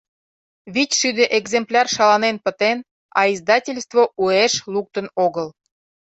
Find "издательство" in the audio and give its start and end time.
3.33-4.03